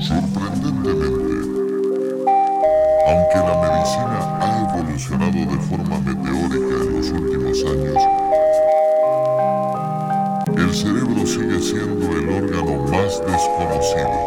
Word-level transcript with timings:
Sorprendentemente, 0.00 1.34
aunque 3.06 3.38
la 3.38 3.54
medicina 3.62 4.18
ha 4.40 4.42
evolucionado 4.70 5.32
de 5.32 5.58
forma 5.58 5.98
meteórica 6.00 6.74
en 6.84 6.88
los 6.96 7.10
últimos 7.10 7.56
años, 7.64 7.98
el 10.56 10.72
cerebro 10.72 11.26
sigue 11.26 11.60
siendo 11.60 12.06
el 12.12 12.28
órgano 12.28 12.72
más 12.84 13.20
desconocido, 13.26 14.18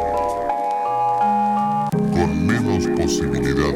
con 2.11 2.45
menos 2.45 2.88
posibilidad 2.88 3.70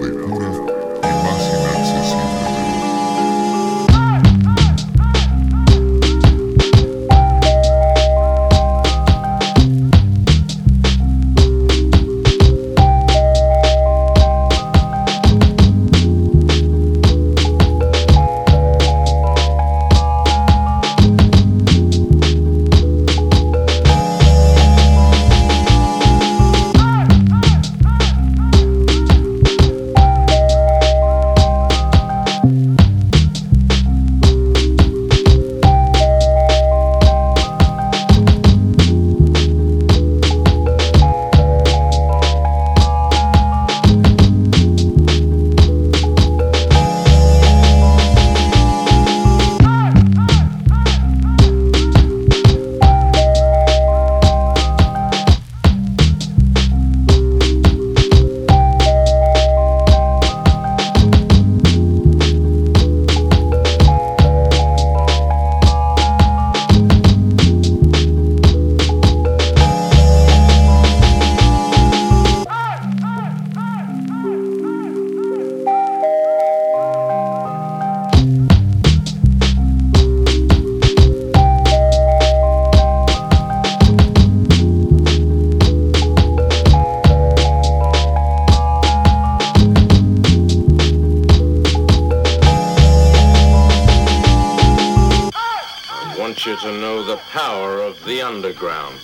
want 96.25 96.43
you 96.43 96.57
to 96.57 96.71
know 96.79 97.03
the 97.03 97.17
power 97.29 97.77
of 97.81 98.03
the 98.03 98.19
underground. 98.19 98.99